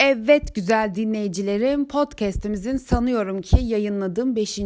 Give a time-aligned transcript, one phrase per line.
[0.00, 4.58] Evet güzel dinleyicilerim podcast'imizin sanıyorum ki yayınladığım 5.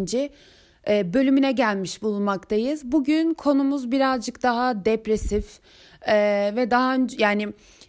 [0.88, 2.84] E, bölümüne gelmiş bulunmaktayız.
[2.84, 5.60] Bugün konumuz birazcık daha depresif
[6.08, 6.14] e,
[6.56, 7.48] ve daha önce yani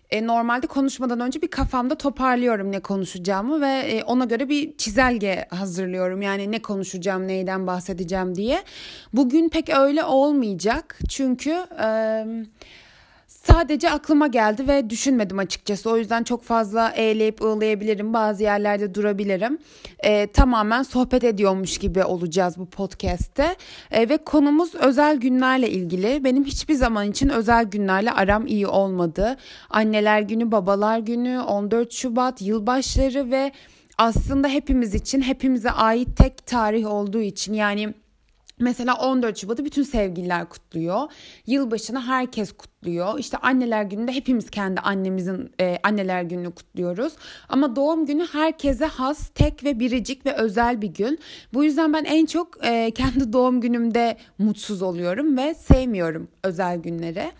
[0.09, 6.21] e, normalde konuşmadan önce bir kafamda toparlıyorum ne konuşacağımı ve ona göre bir çizelge hazırlıyorum.
[6.21, 8.63] Yani ne konuşacağım, neyden bahsedeceğim diye.
[9.13, 11.65] Bugün pek öyle olmayacak çünkü...
[11.83, 12.25] E,
[13.43, 15.89] Sadece aklıma geldi ve düşünmedim açıkçası.
[15.89, 18.13] O yüzden çok fazla eğleyip ığlayabilirim.
[18.13, 19.57] Bazı yerlerde durabilirim.
[20.03, 23.55] Ee, tamamen sohbet ediyormuş gibi olacağız bu podcast'te.
[23.91, 26.23] Ee, ve konumuz özel günlerle ilgili.
[26.23, 29.37] Benim hiçbir zaman için özel günlerle aram iyi olmadı.
[29.69, 33.51] Anneler günü, babalar günü, 14 Şubat, yılbaşları ve
[33.97, 37.93] aslında hepimiz için hepimize ait tek tarih olduğu için yani
[38.61, 41.11] Mesela 14 Şubat'ı bütün sevgililer kutluyor.
[41.47, 43.19] Yılbaşını herkes kutluyor.
[43.19, 47.13] İşte anneler gününde hepimiz kendi annemizin e, anneler gününü kutluyoruz.
[47.49, 51.19] Ama doğum günü herkese has, tek ve biricik ve özel bir gün.
[51.53, 57.31] Bu yüzden ben en çok e, kendi doğum günümde mutsuz oluyorum ve sevmiyorum özel günleri.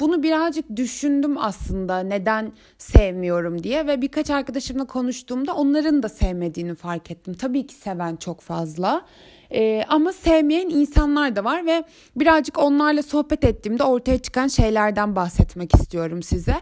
[0.00, 7.10] Bunu birazcık düşündüm aslında neden sevmiyorum diye ve birkaç arkadaşımla konuştuğumda onların da sevmediğini fark
[7.10, 7.34] ettim.
[7.34, 9.04] Tabii ki seven çok fazla.
[9.52, 11.84] Ee, ama sevmeyen insanlar da var ve
[12.16, 16.54] birazcık onlarla sohbet ettiğimde ortaya çıkan şeylerden bahsetmek istiyorum size.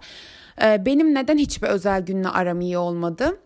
[0.63, 3.39] Ee, benim neden hiçbir özel günle aram iyi olmadı?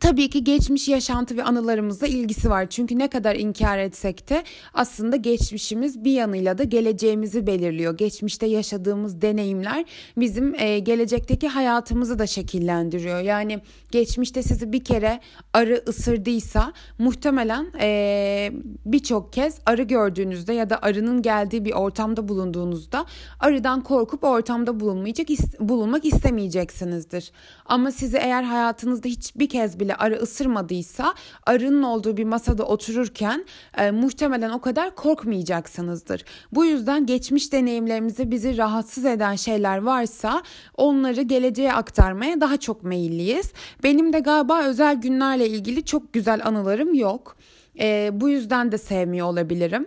[0.00, 2.66] Tabii ki geçmiş yaşantı ve anılarımızla ilgisi var.
[2.70, 7.98] Çünkü ne kadar inkar etsek de aslında geçmişimiz bir yanıyla da geleceğimizi belirliyor.
[7.98, 9.84] Geçmişte yaşadığımız deneyimler
[10.16, 13.20] bizim e, gelecekteki hayatımızı da şekillendiriyor.
[13.20, 13.60] Yani
[13.90, 15.20] geçmişte sizi bir kere
[15.52, 18.50] arı ısırdıysa muhtemelen e,
[18.86, 23.06] birçok kez arı gördüğünüzde ya da arının geldiği bir ortamda bulunduğunuzda
[23.40, 25.26] arıdan korkup ortamda bulunmayacak
[25.60, 27.32] bulunmak istemeyeceksinizdir.
[27.66, 31.14] Ama sizi eğer hayatınızda hiçbir kez bile bile arı ısırmadıysa
[31.46, 33.44] arının olduğu bir masada otururken
[33.78, 36.24] e, muhtemelen o kadar korkmayacaksınızdır.
[36.52, 40.42] Bu yüzden geçmiş deneyimlerimizde bizi rahatsız eden şeyler varsa
[40.76, 43.52] onları geleceğe aktarmaya daha çok meyilliyiz.
[43.82, 47.36] Benim de galiba özel günlerle ilgili çok güzel anılarım yok.
[47.80, 49.86] E, bu yüzden de sevmiyor olabilirim.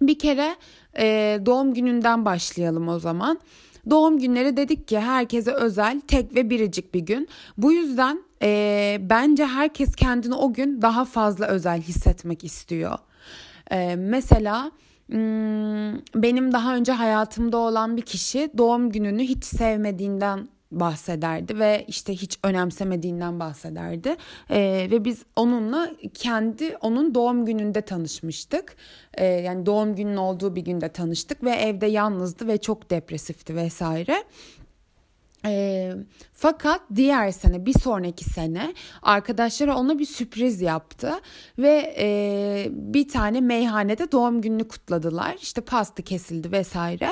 [0.00, 0.56] Bir kere
[0.98, 3.38] e, doğum gününden başlayalım o zaman.
[3.90, 7.28] Doğum günleri dedik ki herkese özel, tek ve biricik bir gün.
[7.56, 12.98] Bu yüzden e, bence herkes kendini o gün daha fazla özel hissetmek istiyor.
[13.70, 14.70] E, mesela
[15.06, 22.12] hmm, benim daha önce hayatımda olan bir kişi doğum gününü hiç sevmediğinden bahsederdi ve işte
[22.12, 24.16] hiç önemsemediğinden bahsederdi.
[24.50, 28.76] Ee, ve biz onunla kendi onun doğum gününde tanışmıştık.
[29.14, 34.24] Ee, yani doğum günün olduğu bir günde tanıştık ve evde yalnızdı ve çok depresifti vesaire
[35.44, 35.92] e,
[36.32, 41.12] fakat diğer sene bir sonraki sene arkadaşları ona bir sürpriz yaptı
[41.58, 45.36] ve e, bir tane meyhanede doğum gününü kutladılar.
[45.42, 47.10] İşte pasta kesildi vesaire.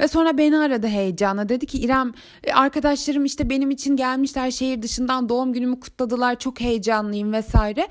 [0.00, 1.48] Ve sonra beni aradı heyecana.
[1.48, 2.12] Dedi ki İrem
[2.44, 7.88] e, arkadaşlarım işte benim için gelmişler şehir dışından doğum günümü kutladılar çok heyecanlıyım vesaire.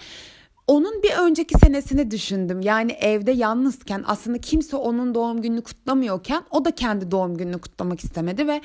[0.67, 2.61] Onun bir önceki senesini düşündüm.
[2.61, 8.03] Yani evde yalnızken aslında kimse onun doğum gününü kutlamıyorken o da kendi doğum gününü kutlamak
[8.03, 8.61] istemedi ve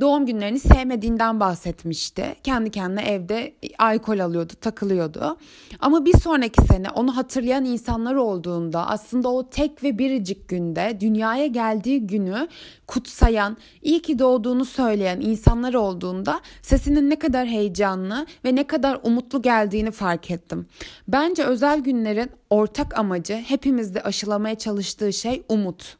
[0.00, 2.36] doğum günlerini sevmediğinden bahsetmişti.
[2.42, 5.36] Kendi kendine evde alkol alıyordu, takılıyordu.
[5.80, 11.46] Ama bir sonraki sene onu hatırlayan insanlar olduğunda aslında o tek ve biricik günde dünyaya
[11.46, 12.48] geldiği günü
[12.86, 19.42] kutsayan, iyi ki doğduğunu söyleyen insanlar olduğunda sesinin ne kadar heyecanlı ve ne kadar umutlu
[19.42, 20.66] geldiğini fark ettim.
[21.08, 25.96] Bence özel günlerin ortak amacı hepimizde aşılamaya çalıştığı şey umut.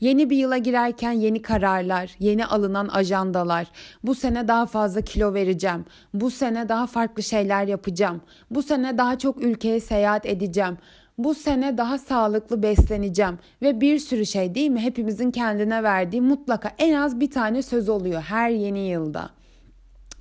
[0.00, 3.66] Yeni bir yıla girerken yeni kararlar, yeni alınan ajandalar.
[4.04, 5.84] Bu sene daha fazla kilo vereceğim.
[6.14, 8.20] Bu sene daha farklı şeyler yapacağım.
[8.50, 10.78] Bu sene daha çok ülkeye seyahat edeceğim.
[11.18, 14.80] Bu sene daha sağlıklı besleneceğim ve bir sürü şey değil mi?
[14.80, 19.30] Hepimizin kendine verdiği mutlaka en az bir tane söz oluyor her yeni yılda.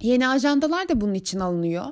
[0.02, 1.86] Yeni ajandalar da bunun için alınıyor.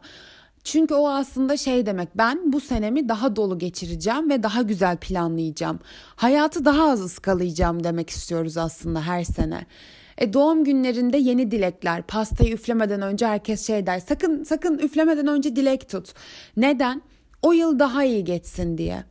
[0.63, 5.79] Çünkü o aslında şey demek ben bu senemi daha dolu geçireceğim ve daha güzel planlayacağım.
[6.15, 9.65] Hayatı daha az ıskalayacağım demek istiyoruz aslında her sene.
[10.17, 12.01] E doğum günlerinde yeni dilekler.
[12.01, 13.99] Pastayı üflemeden önce herkes şey der.
[13.99, 16.13] Sakın sakın üflemeden önce dilek tut.
[16.57, 17.01] Neden?
[17.41, 19.03] O yıl daha iyi geçsin diye.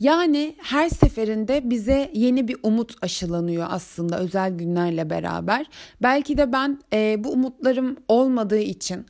[0.00, 5.66] Yani her seferinde bize yeni bir umut aşılanıyor aslında özel günlerle beraber.
[6.02, 9.06] Belki de ben e, bu umutlarım olmadığı için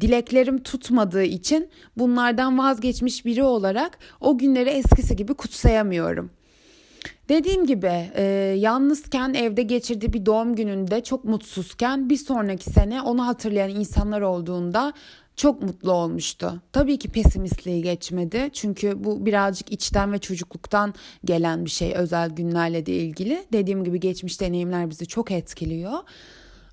[0.00, 6.30] dileklerim tutmadığı için bunlardan vazgeçmiş biri olarak o günleri eskisi gibi kutsayamıyorum.
[7.28, 8.22] Dediğim gibi e,
[8.58, 14.92] yalnızken evde geçirdiği bir doğum gününde çok mutsuzken bir sonraki sene onu hatırlayan insanlar olduğunda
[15.36, 16.62] çok mutlu olmuştu.
[16.72, 18.50] Tabii ki pesimistliği geçmedi.
[18.52, 20.94] Çünkü bu birazcık içten ve çocukluktan
[21.24, 23.44] gelen bir şey özel günlerle de ilgili.
[23.52, 25.98] Dediğim gibi geçmiş deneyimler bizi çok etkiliyor.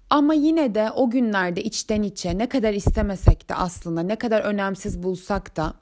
[0.10, 5.04] Ama yine de o günlerde içten içe ne kadar istemesek de aslında ne kadar önemsiz
[5.04, 5.74] bulsak da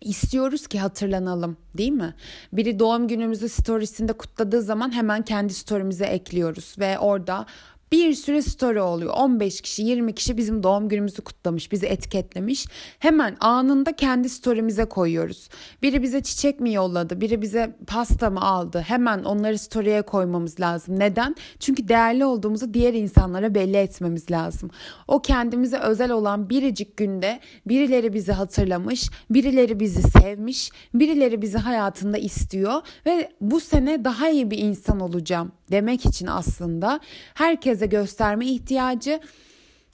[0.00, 2.14] istiyoruz ki hatırlanalım değil mi?
[2.52, 7.46] Biri doğum günümüzü storiesinde kutladığı zaman hemen kendi story'mize ekliyoruz ve orada
[7.92, 9.14] bir sürü story oluyor.
[9.16, 12.66] 15 kişi 20 kişi bizim doğum günümüzü kutlamış bizi etiketlemiş.
[12.98, 15.48] Hemen anında kendi story'mize koyuyoruz.
[15.82, 20.98] Biri bize çiçek mi yolladı biri bize pasta mı aldı hemen onları story'e koymamız lazım.
[20.98, 21.36] Neden?
[21.60, 24.70] Çünkü değerli olduğumuzu diğer insanlara belli etmemiz lazım.
[25.08, 32.18] O kendimize özel olan biricik günde birileri bizi hatırlamış, birileri bizi sevmiş, birileri bizi hayatında
[32.18, 37.00] istiyor ve bu sene daha iyi bir insan olacağım demek için aslında
[37.34, 39.20] herkese gösterme ihtiyacı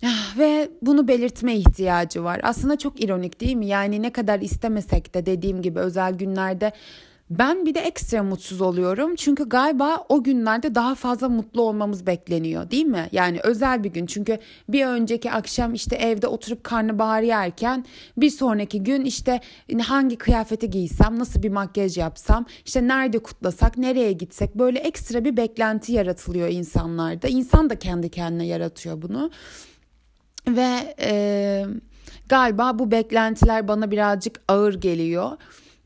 [0.05, 2.40] ah, ve bunu belirtme ihtiyacı var.
[2.43, 3.67] Aslında çok ironik değil mi?
[3.67, 6.73] Yani ne kadar istemesek de dediğim gibi özel günlerde
[7.31, 12.70] ben bir de ekstra mutsuz oluyorum çünkü galiba o günlerde daha fazla mutlu olmamız bekleniyor
[12.70, 13.08] değil mi?
[13.12, 14.38] Yani özel bir gün çünkü
[14.69, 17.84] bir önceki akşam işte evde oturup karnabahar yerken
[18.17, 19.40] bir sonraki gün işte
[19.82, 25.37] hangi kıyafeti giysem, nasıl bir makyaj yapsam, işte nerede kutlasak, nereye gitsek böyle ekstra bir
[25.37, 27.29] beklenti yaratılıyor insanlarda.
[27.29, 29.31] İnsan da kendi kendine yaratıyor bunu
[30.49, 31.64] ve e,
[32.29, 35.32] galiba bu beklentiler bana birazcık ağır geliyor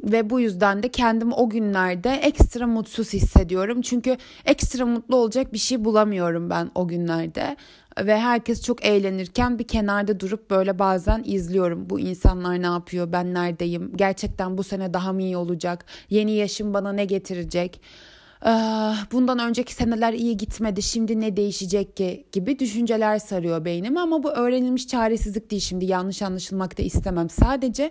[0.05, 3.83] ve bu yüzden de kendimi o günlerde ekstra mutsuz hissediyorum.
[3.83, 7.57] Çünkü ekstra mutlu olacak bir şey bulamıyorum ben o günlerde.
[7.99, 11.91] Ve herkes çok eğlenirken bir kenarda durup böyle bazen izliyorum.
[11.91, 16.75] Bu insanlar ne yapıyor, ben neredeyim, gerçekten bu sene daha mı iyi olacak, yeni yaşım
[16.75, 17.81] bana ne getirecek?
[18.43, 24.23] Ah, bundan önceki seneler iyi gitmedi şimdi ne değişecek ki gibi düşünceler sarıyor beynimi ama
[24.23, 27.91] bu öğrenilmiş çaresizlik değil şimdi yanlış anlaşılmak da istemem sadece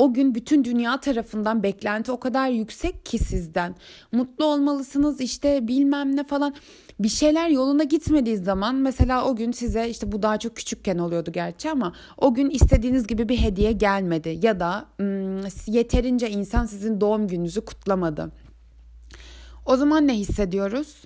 [0.00, 3.74] o gün bütün dünya tarafından beklenti o kadar yüksek ki sizden.
[4.12, 6.54] Mutlu olmalısınız işte bilmem ne falan.
[7.00, 11.32] Bir şeyler yoluna gitmediği zaman mesela o gün size işte bu daha çok küçükken oluyordu
[11.32, 14.86] gerçi ama o gün istediğiniz gibi bir hediye gelmedi ya da
[15.66, 18.32] yeterince insan sizin doğum gününüzü kutlamadı.
[19.66, 21.04] O zaman ne hissediyoruz?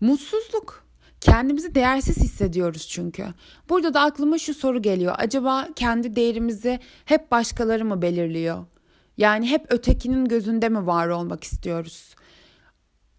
[0.00, 0.85] Mutsuzluk.
[1.20, 3.26] Kendimizi değersiz hissediyoruz çünkü.
[3.68, 5.14] Burada da aklıma şu soru geliyor.
[5.18, 8.64] Acaba kendi değerimizi hep başkaları mı belirliyor?
[9.16, 12.14] Yani hep ötekinin gözünde mi var olmak istiyoruz?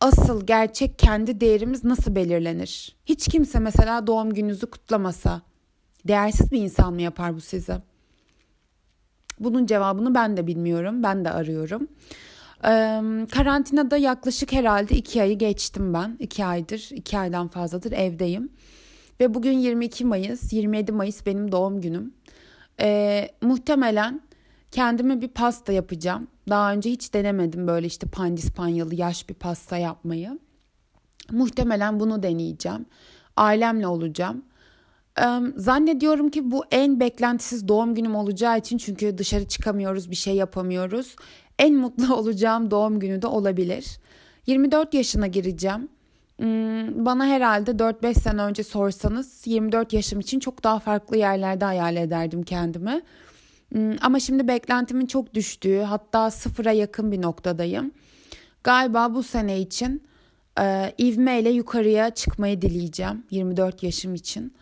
[0.02, 2.96] Asıl gerçek kendi değerimiz nasıl belirlenir?
[3.06, 5.42] Hiç kimse mesela doğum gününüzü kutlamasa
[6.08, 7.74] değersiz bir insan mı yapar bu sizi?
[9.40, 11.04] Bunun cevabını ben de bilmiyorum.
[11.04, 11.88] Ben de arıyorum.
[12.66, 13.02] Ee,
[13.32, 16.18] karantinada yaklaşık herhalde iki ayı geçtim ben.
[16.20, 18.50] İki aydır, iki aydan fazladır evdeyim.
[19.20, 22.14] Ve bugün 22 Mayıs, 27 Mayıs benim doğum günüm.
[22.82, 24.22] Ee, muhtemelen
[24.72, 26.28] kendime bir pasta yapacağım.
[26.50, 30.40] Daha önce hiç denemedim böyle işte pandispanyalı yaş bir pasta yapmayı.
[31.32, 32.86] Muhtemelen bunu deneyeceğim.
[33.36, 34.44] Ailemle olacağım.
[35.56, 41.16] Zannediyorum ki bu en beklentisiz doğum günüm olacağı için çünkü dışarı çıkamıyoruz, bir şey yapamıyoruz
[41.60, 43.98] en mutlu olacağım doğum günü de olabilir.
[44.48, 45.90] 24 yaşına gireceğim.
[46.38, 51.96] Hmm, bana herhalde 4-5 sene önce sorsanız 24 yaşım için çok daha farklı yerlerde hayal
[51.96, 53.02] ederdim kendimi.
[53.72, 57.92] Hmm, ama şimdi beklentimin çok düştüğü hatta sıfıra yakın bir noktadayım.
[58.64, 60.04] Galiba bu sene için
[60.60, 64.54] e, ivmeyle yukarıya çıkmayı dileyeceğim 24 yaşım için.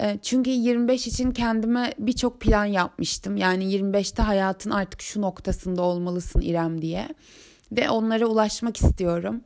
[0.00, 3.36] Ee, çünkü 25 için kendime birçok plan yapmıştım.
[3.36, 7.08] Yani 25'te hayatın artık şu noktasında olmalısın İrem diye.
[7.72, 9.40] Ve onlara ulaşmak istiyorum.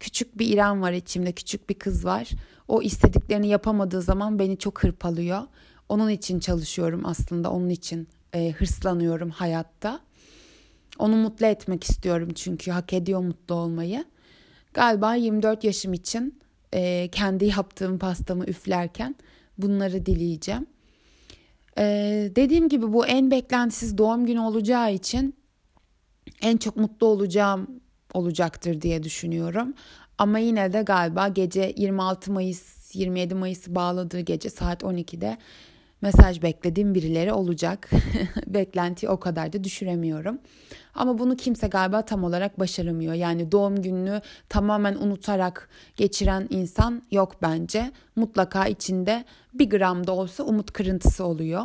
[0.00, 2.28] Küçük bir İrem var içimde, küçük bir kız var.
[2.68, 5.42] O istediklerini yapamadığı zaman beni çok hırpalıyor.
[5.88, 10.00] Onun için çalışıyorum aslında, onun için e, hırslanıyorum hayatta.
[10.98, 14.04] Onu mutlu etmek istiyorum çünkü hak ediyor mutlu olmayı.
[14.74, 16.40] Galiba 24 yaşım için
[16.74, 19.16] e, kendi yaptığım pastamı üflerken
[19.58, 20.66] bunları dileyeceğim.
[21.78, 25.34] Ee, dediğim gibi bu en beklentisiz doğum günü olacağı için
[26.40, 27.80] en çok mutlu olacağım
[28.14, 29.74] olacaktır diye düşünüyorum.
[30.18, 35.38] Ama yine de galiba gece 26 Mayıs 27 Mayıs'ı bağladığı gece saat 12'de
[36.00, 37.90] mesaj beklediğim birileri olacak.
[38.46, 40.38] Beklentiyi o kadar da düşüremiyorum.
[40.94, 43.14] Ama bunu kimse galiba tam olarak başaramıyor.
[43.14, 47.92] Yani doğum gününü tamamen unutarak geçiren insan yok bence.
[48.16, 49.24] Mutlaka içinde
[49.54, 51.64] bir gram da olsa umut kırıntısı oluyor.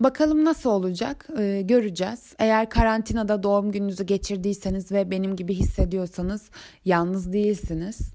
[0.00, 2.34] Bakalım nasıl olacak ee, göreceğiz.
[2.38, 6.50] Eğer karantinada doğum gününüzü geçirdiyseniz ve benim gibi hissediyorsanız
[6.84, 8.12] yalnız değilsiniz.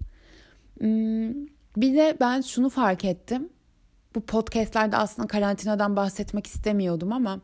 [0.79, 1.45] Hmm,
[1.77, 3.49] bir de ben şunu fark ettim.
[4.15, 7.39] Bu podcastlerde aslında karantinadan bahsetmek istemiyordum ama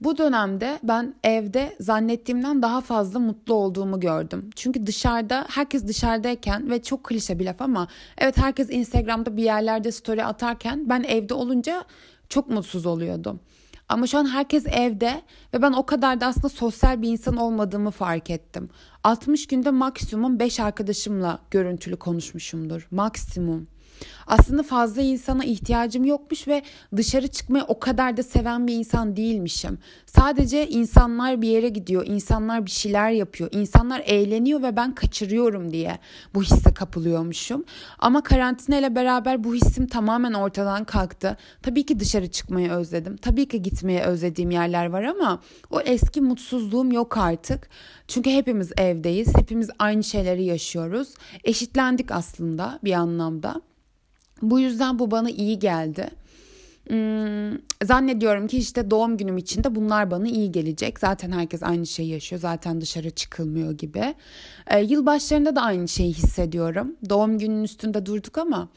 [0.00, 4.50] bu dönemde ben evde zannettiğimden daha fazla mutlu olduğumu gördüm.
[4.56, 7.88] Çünkü dışarıda herkes dışarıdayken ve çok klişe bir laf ama
[8.18, 11.84] evet herkes Instagram'da bir yerlerde story atarken ben evde olunca
[12.28, 13.40] çok mutsuz oluyordum.
[13.88, 15.22] Ama şu an herkes evde
[15.54, 18.70] ve ben o kadar da aslında sosyal bir insan olmadığımı fark ettim.
[19.04, 22.88] 60 günde maksimum 5 arkadaşımla görüntülü konuşmuşumdur.
[22.90, 23.68] Maksimum.
[24.26, 26.62] Aslında fazla insana ihtiyacım yokmuş ve
[26.96, 29.78] dışarı çıkmayı o kadar da seven bir insan değilmişim.
[30.06, 35.98] Sadece insanlar bir yere gidiyor, insanlar bir şeyler yapıyor, insanlar eğleniyor ve ben kaçırıyorum diye
[36.34, 37.64] bu hisse kapılıyormuşum.
[37.98, 41.36] Ama karantina ile beraber bu hissim tamamen ortadan kalktı.
[41.62, 43.16] Tabii ki dışarı çıkmayı özledim.
[43.16, 47.68] Tabii ki gitmeye özlediğim yerler var ama o eski mutsuzluğum yok artık.
[48.08, 49.28] Çünkü hepimiz evdeyiz.
[49.36, 51.08] Hepimiz aynı şeyleri yaşıyoruz.
[51.44, 53.62] Eşitlendik aslında bir anlamda.
[54.42, 56.10] Bu yüzden bu bana iyi geldi.
[56.88, 60.98] Hmm, zannediyorum ki işte doğum günüm için de bunlar bana iyi gelecek.
[60.98, 62.40] Zaten herkes aynı şeyi yaşıyor.
[62.40, 64.14] Zaten dışarı çıkılmıyor gibi.
[64.66, 66.96] Ee, yılbaşlarında da aynı şeyi hissediyorum.
[67.08, 68.68] Doğum gününün üstünde durduk ama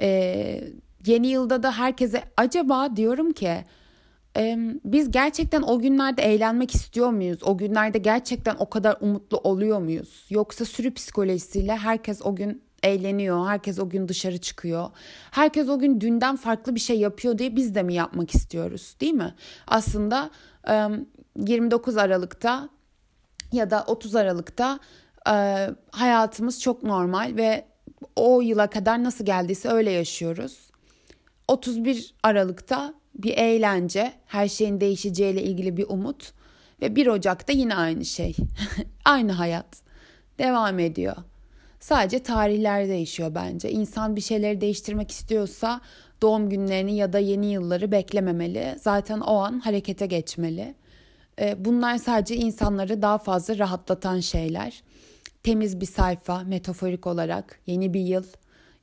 [0.00, 0.64] e,
[1.06, 3.64] yeni yılda da herkese acaba diyorum ki
[4.36, 7.38] e, biz gerçekten o günlerde eğlenmek istiyor muyuz?
[7.42, 10.26] O günlerde gerçekten o kadar umutlu oluyor muyuz?
[10.30, 13.46] Yoksa sürü psikolojisiyle herkes o gün eğleniyor.
[13.46, 14.90] Herkes o gün dışarı çıkıyor.
[15.30, 19.12] Herkes o gün dünden farklı bir şey yapıyor diye biz de mi yapmak istiyoruz değil
[19.12, 19.34] mi?
[19.66, 20.30] Aslında
[21.36, 22.68] 29 Aralık'ta
[23.52, 24.78] ya da 30 Aralık'ta
[25.90, 27.64] hayatımız çok normal ve
[28.16, 30.70] o yıla kadar nasıl geldiyse öyle yaşıyoruz.
[31.48, 36.32] 31 Aralık'ta bir eğlence, her şeyin değişeceğiyle ilgili bir umut
[36.82, 38.36] ve 1 Ocak'ta yine aynı şey.
[39.04, 39.82] aynı hayat
[40.38, 41.16] devam ediyor.
[41.82, 43.70] Sadece tarihler değişiyor bence.
[43.70, 45.80] İnsan bir şeyleri değiştirmek istiyorsa
[46.22, 48.76] doğum günlerini ya da yeni yılları beklememeli.
[48.80, 50.74] Zaten o an harekete geçmeli.
[51.40, 54.82] Ee, bunlar sadece insanları daha fazla rahatlatan şeyler.
[55.42, 58.24] Temiz bir sayfa metaforik olarak yeni bir yıl,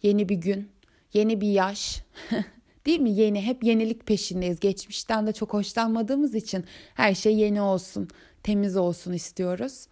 [0.03, 0.70] yeni bir gün,
[1.13, 2.03] yeni bir yaş.
[2.86, 3.12] Değil mi?
[3.12, 4.60] Yeni hep yenilik peşindeyiz.
[4.60, 8.08] Geçmişten de çok hoşlanmadığımız için her şey yeni olsun,
[8.44, 9.88] temiz olsun istiyoruz.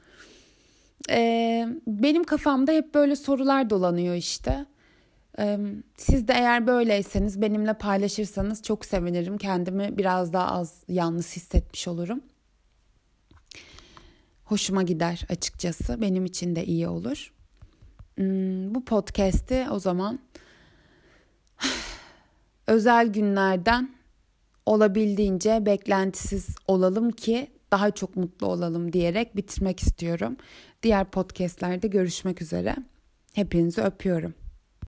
[1.09, 4.65] Ee, benim kafamda hep böyle sorular dolanıyor işte.
[5.39, 5.59] Ee,
[5.97, 9.37] siz de eğer böyleyseniz benimle paylaşırsanız çok sevinirim.
[9.37, 12.21] Kendimi biraz daha az yalnız hissetmiş olurum.
[14.43, 16.01] Hoşuma gider açıkçası.
[16.01, 17.33] Benim için de iyi olur.
[18.15, 20.19] Hmm, bu podcast'i o zaman
[22.67, 23.97] özel günlerden
[24.65, 30.37] olabildiğince beklentisiz olalım ki daha çok mutlu olalım diyerek bitirmek istiyorum.
[30.83, 32.75] Diğer podcastlerde görüşmek üzere.
[33.33, 34.46] Hepinizi öpüyorum.